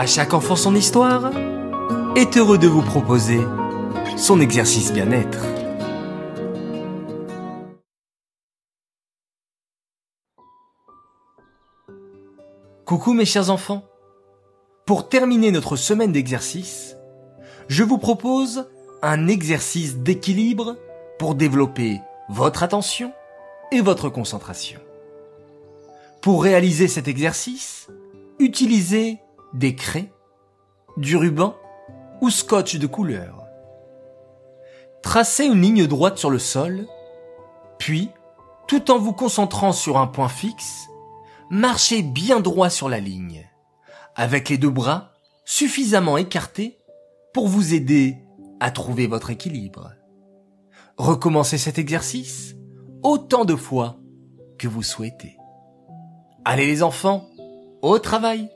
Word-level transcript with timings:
À 0.00 0.06
chaque 0.06 0.32
enfant 0.32 0.54
son 0.54 0.76
histoire 0.76 1.32
est 2.14 2.36
heureux 2.36 2.56
de 2.56 2.68
vous 2.68 2.82
proposer 2.82 3.40
son 4.16 4.40
exercice 4.40 4.92
bien-être. 4.92 5.44
Coucou 12.84 13.12
mes 13.12 13.24
chers 13.24 13.50
enfants. 13.50 13.82
Pour 14.86 15.08
terminer 15.08 15.50
notre 15.50 15.74
semaine 15.74 16.12
d'exercice, 16.12 16.94
je 17.66 17.82
vous 17.82 17.98
propose 17.98 18.68
un 19.02 19.26
exercice 19.26 19.96
d'équilibre 19.96 20.76
pour 21.18 21.34
développer 21.34 22.00
votre 22.28 22.62
attention 22.62 23.12
et 23.72 23.80
votre 23.80 24.10
concentration. 24.10 24.78
Pour 26.20 26.44
réaliser 26.44 26.86
cet 26.86 27.08
exercice, 27.08 27.88
utilisez 28.38 29.18
des 29.52 29.74
craies, 29.74 30.12
du 30.96 31.16
ruban 31.16 31.56
ou 32.20 32.30
scotch 32.30 32.76
de 32.76 32.86
couleur. 32.86 33.44
Tracez 35.02 35.44
une 35.44 35.62
ligne 35.62 35.86
droite 35.86 36.18
sur 36.18 36.30
le 36.30 36.38
sol, 36.38 36.86
puis, 37.78 38.10
tout 38.66 38.90
en 38.90 38.98
vous 38.98 39.12
concentrant 39.12 39.72
sur 39.72 39.98
un 39.98 40.06
point 40.06 40.28
fixe, 40.28 40.88
marchez 41.50 42.02
bien 42.02 42.40
droit 42.40 42.70
sur 42.70 42.88
la 42.88 42.98
ligne, 42.98 43.48
avec 44.16 44.48
les 44.48 44.58
deux 44.58 44.70
bras 44.70 45.12
suffisamment 45.44 46.18
écartés 46.18 46.78
pour 47.32 47.48
vous 47.48 47.72
aider 47.72 48.18
à 48.60 48.70
trouver 48.70 49.06
votre 49.06 49.30
équilibre. 49.30 49.92
Recommencez 50.96 51.58
cet 51.58 51.78
exercice 51.78 52.56
autant 53.02 53.44
de 53.44 53.54
fois 53.54 54.00
que 54.58 54.66
vous 54.66 54.82
souhaitez. 54.82 55.36
Allez 56.44 56.66
les 56.66 56.82
enfants, 56.82 57.28
au 57.82 57.98
travail 57.98 58.50